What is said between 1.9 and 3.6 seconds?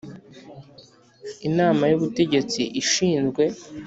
y ubutegetsi ishinzwe